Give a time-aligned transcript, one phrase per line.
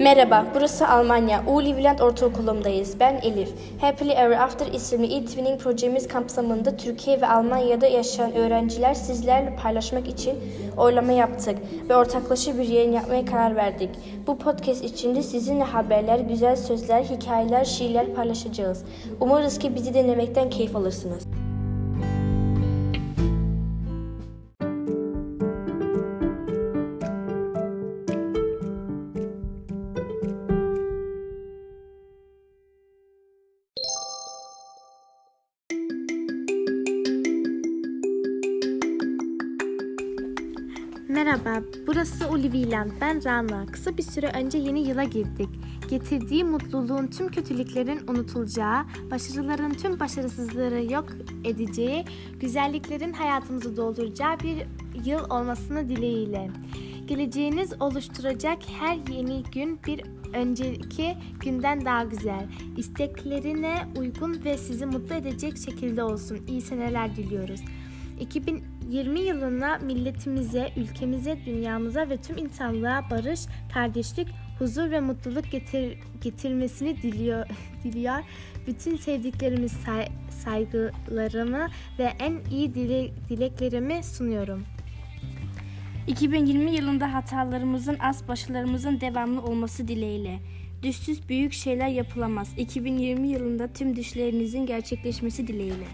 [0.00, 1.44] Merhaba, burası Almanya.
[1.46, 3.00] Uliviland Ortaokulu'ndayız.
[3.00, 3.52] Ben Elif.
[3.80, 10.38] Happily Ever After isimli e-twinning projemiz kapsamında Türkiye ve Almanya'da yaşayan öğrenciler sizlerle paylaşmak için
[10.76, 11.58] oylama yaptık
[11.88, 13.90] ve ortaklaşa bir yayın yapmaya karar verdik.
[14.26, 18.84] Bu podcast içinde sizinle haberler, güzel sözler, hikayeler, şiirler paylaşacağız.
[19.20, 21.26] Umarız ki bizi dinlemekten keyif alırsınız.
[41.16, 42.90] Merhaba, burası Oliviland.
[43.00, 43.66] Ben Rana.
[43.66, 45.48] Kısa bir süre önce yeni yıla girdik.
[45.90, 51.04] Getirdiği mutluluğun tüm kötülüklerin unutulacağı, başarıların tüm başarısızlıkları yok
[51.44, 52.04] edeceği,
[52.40, 54.66] güzelliklerin hayatımızı dolduracağı bir
[55.04, 56.50] yıl olmasını dileğiyle.
[57.06, 60.02] Geleceğiniz oluşturacak her yeni gün bir
[60.34, 66.38] önceki günden daha güzel, isteklerine uygun ve sizi mutlu edecek şekilde olsun.
[66.48, 67.60] İyi seneler diliyoruz.
[68.20, 73.40] 2020 yılına milletimize, ülkemize, dünyamıza ve tüm insanlığa barış,
[73.74, 77.46] kardeşlik, huzur ve mutluluk getir, getirmesini diliyor,
[77.84, 78.18] diliyor.
[78.66, 84.64] Bütün sevdiklerimi, say, saygılarımı ve en iyi dile, dileklerimi sunuyorum.
[86.06, 90.38] 2020 yılında hatalarımızın az başarılarımızın devamlı olması dileğiyle.
[90.82, 92.48] Düşsüz büyük şeyler yapılamaz.
[92.56, 95.86] 2020 yılında tüm düşlerinizin gerçekleşmesi dileğiyle.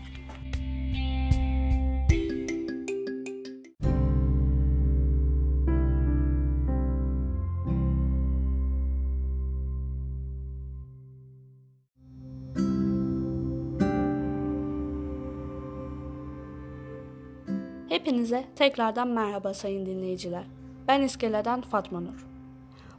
[17.92, 20.44] Hepinize tekrardan merhaba sayın dinleyiciler.
[20.88, 22.26] Ben İskele'den Fatma Nur.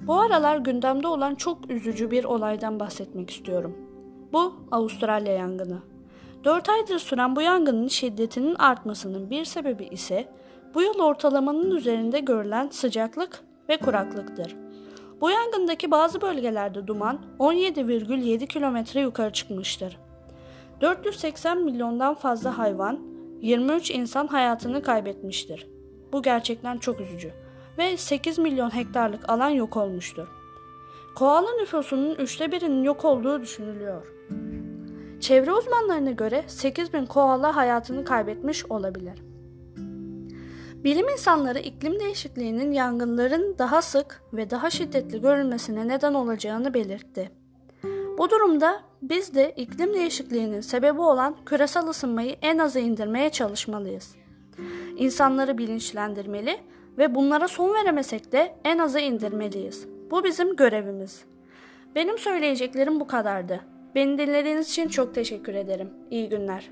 [0.02, 3.78] Bu aralar gündemde olan çok üzücü bir olaydan bahsetmek istiyorum.
[4.34, 5.80] Bu Avustralya yangını.
[6.44, 10.28] 4 aydır süren bu yangının şiddetinin artmasının bir sebebi ise
[10.74, 14.56] bu yıl ortalamanın üzerinde görülen sıcaklık ve kuraklıktır.
[15.22, 19.98] Bu yangındaki bazı bölgelerde duman 17,7 kilometre yukarı çıkmıştır.
[20.82, 23.13] 480 milyondan fazla hayvan
[23.44, 25.68] 23 insan hayatını kaybetmiştir.
[26.14, 27.32] Bu gerçekten çok üzücü
[27.78, 30.28] ve 8 milyon hektarlık alan yok olmuştur.
[31.16, 34.08] Koala nüfusunun üçte birinin yok olduğu düşünülüyor.
[35.20, 39.24] Çevre uzmanlarına göre 8 bin koala hayatını kaybetmiş olabilir.
[40.84, 47.43] Bilim insanları iklim değişikliğinin yangınların daha sık ve daha şiddetli görülmesine neden olacağını belirtti.
[48.18, 54.16] Bu durumda biz de iklim değişikliğinin sebebi olan küresel ısınmayı en aza indirmeye çalışmalıyız.
[54.98, 56.58] İnsanları bilinçlendirmeli
[56.98, 59.88] ve bunlara son veremesek de en aza indirmeliyiz.
[60.12, 61.26] Bu bizim görevimiz.
[61.96, 63.62] Benim söyleyeceklerim bu kadardı.
[63.96, 65.90] Beni dinlediğiniz için çok teşekkür ederim.
[66.12, 66.70] İyi günler.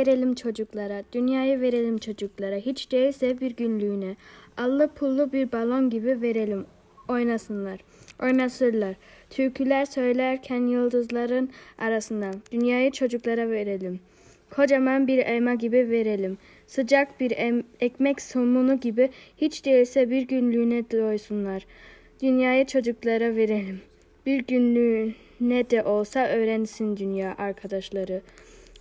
[0.00, 2.56] Verelim çocuklara, dünyayı verelim çocuklara.
[2.56, 4.16] Hiç değilse bir günlüğüne.
[4.56, 6.66] Allı pullu bir balon gibi verelim.
[7.08, 7.80] Oynasınlar,
[8.22, 8.94] oynasırlar.
[9.30, 12.34] Türküler söylerken yıldızların arasından.
[12.52, 14.00] Dünyayı çocuklara verelim.
[14.50, 16.38] Kocaman bir elma gibi verelim.
[16.66, 21.66] Sıcak bir em- ekmek somunu gibi hiç değilse bir günlüğüne doysunlar.
[22.22, 23.80] Dünyayı çocuklara verelim.
[24.26, 28.20] Bir günlüğüne de olsa öğrensin dünya arkadaşları.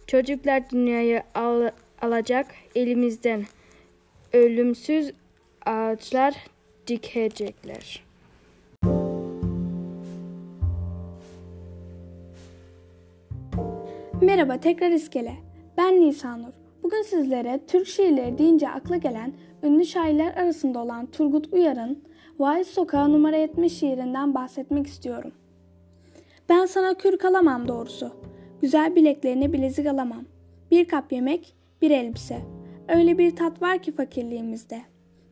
[0.09, 1.69] Çocuklar dünyayı al,
[2.01, 3.43] alacak elimizden.
[4.33, 5.11] Ölümsüz
[5.65, 6.35] ağaçlar
[6.87, 8.03] dikecekler.
[14.21, 15.33] Merhaba tekrar iskele.
[15.77, 16.53] Ben Nisanur.
[16.83, 19.33] Bugün sizlere Türk şiirleri deyince akla gelen
[19.63, 22.03] ünlü şairler arasında olan Turgut Uyar'ın
[22.39, 25.31] Vaiz Sokağı numara 70 şiirinden bahsetmek istiyorum.
[26.49, 28.11] Ben sana kürk alamam doğrusu.
[28.61, 30.25] Güzel bileklerine bilezik alamam.
[30.71, 32.41] Bir kap yemek, bir elbise.
[32.87, 34.81] Öyle bir tat var ki fakirliğimizde.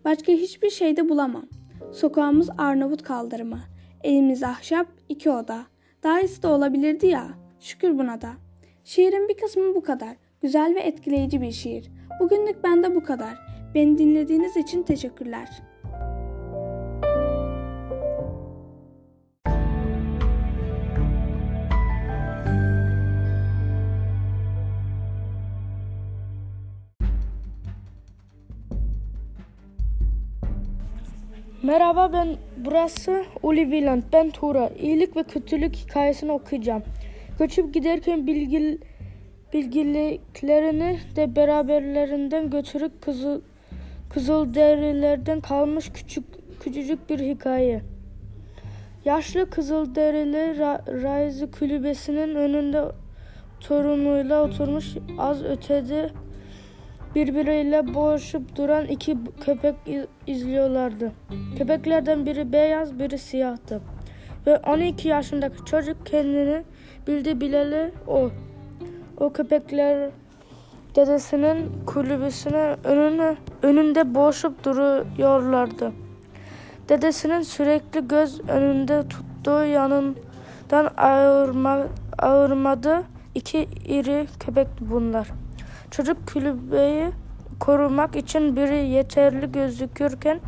[0.06, 1.46] Başka hiçbir şeyde bulamam.
[1.92, 3.60] Sokağımız Arnavut kaldırımı.
[4.04, 5.66] Elimiz ahşap, iki oda.
[6.04, 7.28] Daha iyisi de olabilirdi ya.
[7.60, 8.30] Şükür buna da.
[8.84, 10.16] Şiirin bir kısmı bu kadar.
[10.42, 11.92] Güzel ve etkileyici bir şiir.
[12.20, 13.34] Bugünlük bende bu kadar.
[13.76, 15.50] Beni dinlediğiniz için teşekkürler.
[31.68, 32.28] Merhaba ben
[32.58, 34.04] burası Oliviland.
[34.14, 34.70] Ben Tura.
[34.80, 36.84] İyilik ve kötülük hikayesini okuyacağım.
[37.40, 38.78] Göçüp giderken bilgil,
[39.54, 43.42] bilgiliklerini de beraberlerinden götürüp kızıl,
[44.10, 46.24] kızıl derilerden kalmış küçük
[46.60, 47.82] küçücük bir hikaye.
[49.06, 52.84] Yaşlı Kızılderili Ra Raizi kulübesinin önünde
[53.60, 56.10] torunuyla oturmuş az ötede
[57.16, 59.76] birbiriyle boğuşup duran iki köpek
[60.28, 61.12] izliyorlardı.
[61.58, 63.82] Köpeklerden biri beyaz, biri siyahtı.
[64.48, 66.64] Ve 12 yaşındaki çocuk kendini
[67.08, 68.30] bildi bileli o.
[69.18, 70.10] O köpekler
[70.96, 75.92] dedesinin kulübesine önüne, önünde boğuşup duruyorlardı.
[76.90, 81.88] Dedesinin sürekli göz önünde tuttuğu yanından ayırma,
[82.18, 83.04] ayırmadı.
[83.36, 85.28] İki iri köpekti bunlar.
[85.92, 87.10] Çocuk kulübeyi
[87.60, 90.40] korumak için biri yeterli gözükürken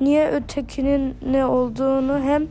[0.00, 2.46] niye ötekinin ne olduğunu hem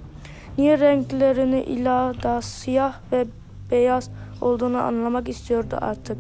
[0.58, 3.26] niye renklerini ila da siyah ve
[3.72, 4.10] beyaz
[4.42, 6.18] olduğunu anlamak istiyordu artık.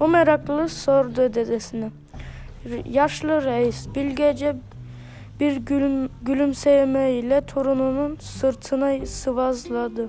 [0.00, 1.90] O meraklı sordu dedesine.
[2.90, 4.56] Yaşlı reis bilgece
[5.40, 10.08] bir gülüm, gülümsemeyle torununun sırtına sıvazladı.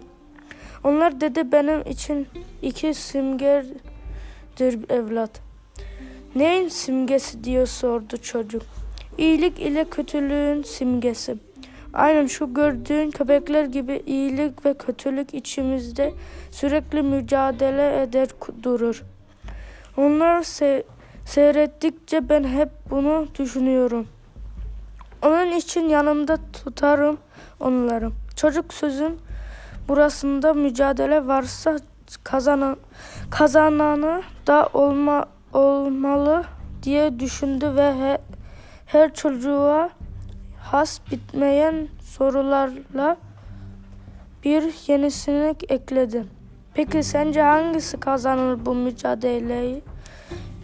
[0.83, 2.27] Onlar dedi benim için
[2.61, 2.93] iki
[4.59, 5.41] simgedir evlat.
[6.35, 8.61] Neyin simgesi diye sordu çocuk.
[9.17, 11.37] İyilik ile kötülüğün simgesi.
[11.93, 16.13] Aynen şu gördüğün köpekler gibi iyilik ve kötülük içimizde
[16.51, 18.27] sürekli mücadele eder
[18.63, 19.03] durur.
[19.97, 20.83] Onlar se
[21.25, 24.07] seyrettikçe ben hep bunu düşünüyorum.
[25.21, 27.17] Onun için yanımda tutarım
[27.59, 28.09] onları.
[28.35, 29.19] Çocuk sözün
[29.87, 31.79] burasında mücadele varsa
[32.23, 32.77] kazanan
[33.31, 36.43] kazananı da olma olmalı
[36.83, 38.17] diye düşündü ve he,
[38.85, 39.89] her çocuğa
[40.61, 43.17] has bitmeyen sorularla
[44.43, 46.25] bir yenisini ekledi.
[46.73, 49.81] Peki sence hangisi kazanır bu mücadeleyi?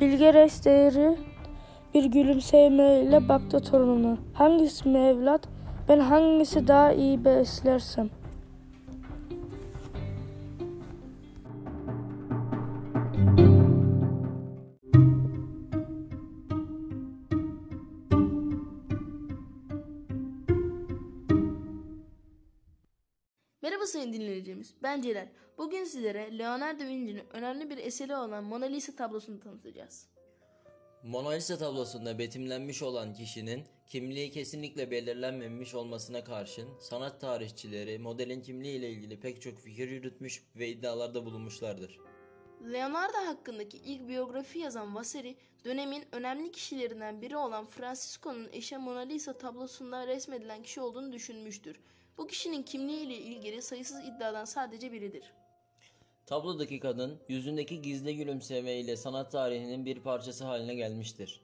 [0.01, 0.65] Bilge Reis
[1.93, 4.17] bir gülümsemeyle baktı torununa.
[4.33, 5.41] Hangisi mi evlat?
[5.89, 8.09] Ben hangisi daha iyi beslersem.
[23.65, 25.27] Merhaba sayın dinleyicilerimiz, ben Celal.
[25.57, 30.07] Bugün sizlere Leonardo da Vinci'nin önemli bir eseri olan Mona Lisa tablosunu tanıtacağız.
[31.03, 38.77] Mona Lisa tablosunda betimlenmiş olan kişinin kimliği kesinlikle belirlenmemiş olmasına karşın sanat tarihçileri modelin kimliği
[38.77, 41.99] ile ilgili pek çok fikir yürütmüş ve iddialarda bulunmuşlardır.
[42.73, 45.35] Leonardo hakkındaki ilk biyografi yazan Vasari,
[45.65, 51.79] dönemin önemli kişilerinden biri olan Francisco'nun eşi Mona Lisa tablosunda resmedilen kişi olduğunu düşünmüştür.
[52.17, 55.33] Bu kişinin kimliği ile ilgili sayısız iddiadan sadece biridir.
[56.25, 61.41] Tablodaki kadın yüzündeki gizli gülümseme ile sanat tarihinin bir parçası haline gelmiştir.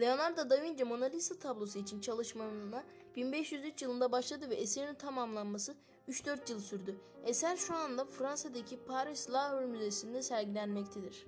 [0.00, 2.84] Leonardo da Vinci Mona Lisa tablosu için çalışmalarına
[3.16, 5.74] 1503 yılında başladı ve eserin tamamlanması
[6.08, 7.00] 3-4 yıl sürdü.
[7.26, 11.26] Eser şu anda Fransa'daki Paris Louvre Müzesi'nde sergilenmektedir.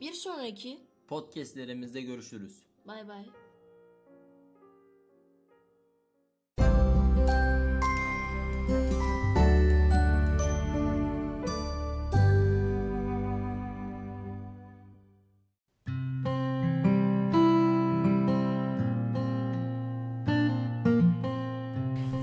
[0.00, 0.78] Bir sonraki
[1.08, 2.62] Podcastlerimizde görüşürüz.
[2.86, 3.24] bay bay.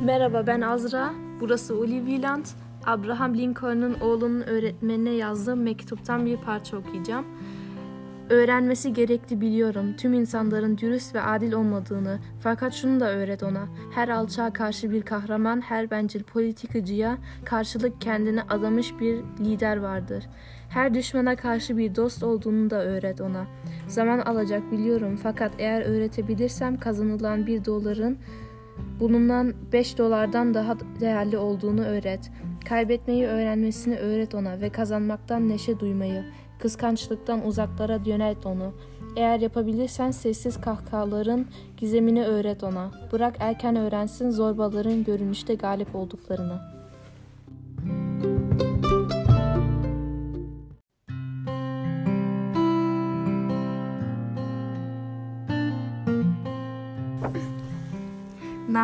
[0.02, 1.14] Merhaba ben Azra.
[1.40, 2.46] Burası Oliviland.
[2.86, 7.26] Abraham Lincoln'un oğlunun öğretmenine yazdığı mektuptan bir parça okuyacağım.
[8.30, 9.96] Öğrenmesi gerekli biliyorum.
[9.98, 12.20] Tüm insanların dürüst ve adil olmadığını.
[12.40, 13.68] Fakat şunu da öğret ona.
[13.94, 20.28] Her alçağa karşı bir kahraman, her bencil politikacıya karşılık kendine adamış bir lider vardır.
[20.70, 23.46] Her düşmana karşı bir dost olduğunu da öğret ona.
[23.88, 28.18] Zaman alacak biliyorum fakat eğer öğretebilirsem kazanılan bir doların
[29.00, 32.32] bulunan 5 dolardan daha değerli olduğunu öğret.
[32.70, 36.26] Kaybetmeyi öğrenmesini öğret ona ve kazanmaktan neşe duymayı.
[36.60, 38.74] Kıskançlıktan uzaklara yönelt onu.
[39.16, 41.46] Eğer yapabilirsen sessiz kahkahaların
[41.78, 42.92] gizemini öğret ona.
[43.12, 46.71] Bırak erken öğrensin zorbaların görünüşte galip olduklarını.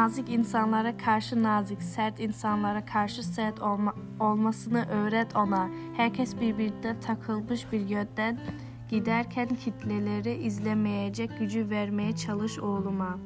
[0.07, 5.69] Nazik insanlara karşı nazik, sert insanlara karşı sert olma, olmasını öğret ona.
[5.97, 8.39] Herkes birbirine takılmış bir yönden
[8.89, 13.17] giderken kitleleri izlemeyecek gücü vermeye çalış oğluma.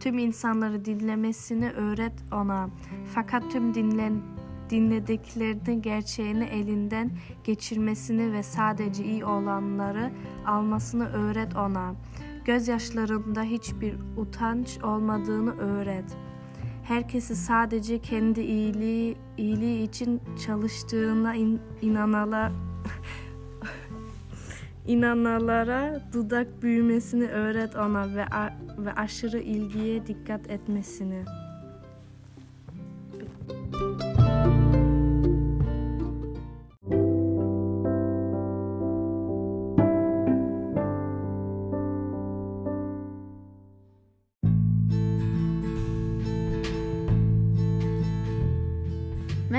[0.00, 2.68] Tüm insanları dinlemesini öğret ona.
[3.14, 4.22] Fakat tüm dinlen
[4.70, 7.10] dinlediklerini gerçeğini elinden
[7.44, 10.12] geçirmesini ve sadece iyi olanları
[10.46, 11.94] almasını öğret ona.
[12.46, 16.04] Gözyaşlarında hiçbir utanç olmadığını öğret.
[16.82, 22.52] Herkesi sadece kendi iyiliği iyiliği için çalıştığına in, inanala
[24.86, 28.26] inanalara dudak büyümesini öğret ona ve
[28.78, 31.24] ve aşırı ilgiye dikkat etmesini.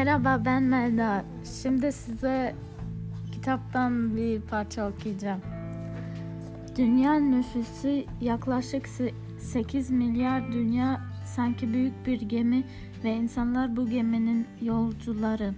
[0.07, 1.25] Merhaba ben Melda.
[1.61, 2.55] Şimdi size
[3.31, 5.41] kitaptan bir parça okuyacağım.
[6.77, 11.01] Dünya nüfusu yaklaşık se- 8 milyar dünya
[11.35, 12.63] sanki büyük bir gemi
[13.03, 15.53] ve insanlar bu geminin yolcuları.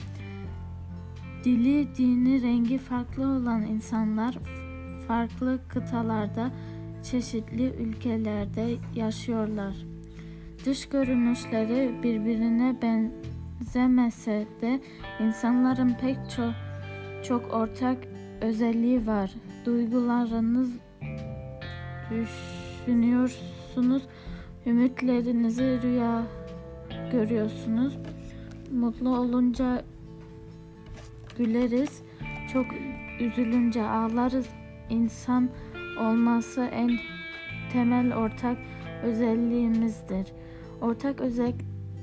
[1.43, 4.37] Dili, dini, rengi farklı olan insanlar
[5.07, 6.51] farklı kıtalarda,
[7.03, 9.75] çeşitli ülkelerde yaşıyorlar.
[10.65, 12.81] Dış görünüşleri birbirine
[13.59, 14.79] benzemese de
[15.19, 16.53] insanların pek çok
[17.23, 17.97] çok ortak
[18.41, 19.31] özelliği var.
[19.65, 20.69] Duygularınız
[22.11, 24.03] düşünüyorsunuz,
[24.65, 26.23] ümitlerinizi rüya
[27.11, 27.97] görüyorsunuz.
[28.71, 29.83] Mutlu olunca
[31.37, 32.01] güleriz,
[32.53, 32.65] çok
[33.19, 34.49] üzülünce ağlarız.
[34.89, 35.49] İnsan
[35.99, 36.91] olması en
[37.73, 38.57] temel ortak
[39.03, 40.27] özelliğimizdir.
[40.81, 41.53] Ortak özel,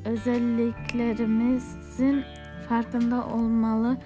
[0.06, 2.24] özelliklerimizin
[2.68, 3.96] farkında olmalı.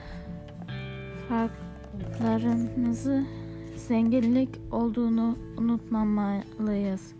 [1.28, 3.24] Farklarımızı
[3.76, 7.14] zenginlik olduğunu unutmamalıyız.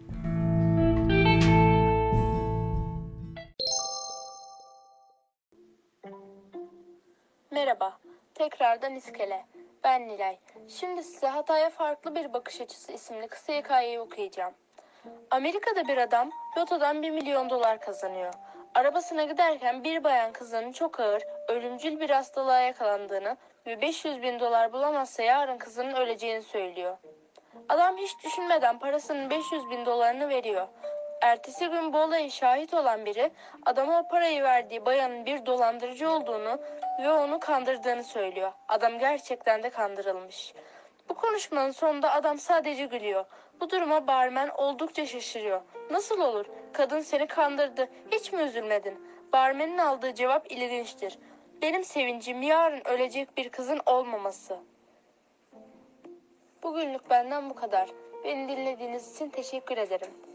[7.50, 7.98] Merhaba,
[8.34, 9.46] tekrardan iskele.
[9.84, 10.38] Ben Nilay.
[10.68, 14.52] Şimdi size Hataya Farklı Bir Bakış Açısı isimli kısa hikayeyi okuyacağım.
[15.30, 18.34] Amerika'da bir adam lotodan 1 milyon dolar kazanıyor.
[18.74, 23.36] Arabasına giderken bir bayan kızının çok ağır, ölümcül bir hastalığa yakalandığını
[23.66, 26.96] ve 500 bin dolar bulamazsa yarın kızının öleceğini söylüyor.
[27.68, 30.68] Adam hiç düşünmeden parasının 500 bin dolarını veriyor.
[31.22, 33.30] Ertesi gün bu olaya şahit olan biri
[33.66, 36.60] adama parayı verdiği bayanın bir dolandırıcı olduğunu
[37.02, 38.52] ve onu kandırdığını söylüyor.
[38.68, 40.54] Adam gerçekten de kandırılmış.
[41.10, 43.24] Bu konuşmanın sonunda adam sadece gülüyor.
[43.60, 45.60] Bu duruma barmen oldukça şaşırıyor.
[45.90, 46.46] Nasıl olur?
[46.72, 47.88] Kadın seni kandırdı.
[48.10, 49.06] Hiç mi üzülmedin?
[49.32, 51.18] Barmenin aldığı cevap ilginçtir.
[51.62, 54.58] Benim sevincim yarın ölecek bir kızın olmaması.
[56.62, 57.88] Bugünlük benden bu kadar.
[58.24, 60.29] Beni dinlediğiniz için teşekkür ederim.